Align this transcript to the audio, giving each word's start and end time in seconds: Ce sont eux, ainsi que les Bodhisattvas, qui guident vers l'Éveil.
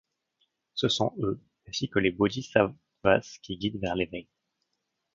Ce 0.73 0.87
sont 0.89 1.13
eux, 1.19 1.39
ainsi 1.67 1.87
que 1.87 1.99
les 1.99 2.09
Bodhisattvas, 2.09 3.37
qui 3.43 3.55
guident 3.59 3.79
vers 3.81 3.93
l'Éveil. 3.95 4.27